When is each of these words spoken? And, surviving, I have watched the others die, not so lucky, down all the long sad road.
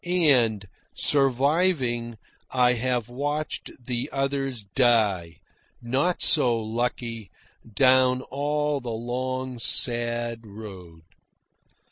And, 0.03 0.67
surviving, 0.95 2.17
I 2.49 2.73
have 2.73 3.07
watched 3.07 3.85
the 3.85 4.09
others 4.11 4.65
die, 4.73 5.41
not 5.79 6.23
so 6.23 6.59
lucky, 6.59 7.29
down 7.75 8.23
all 8.23 8.81
the 8.81 8.89
long 8.89 9.59
sad 9.59 10.43
road. 10.47 11.03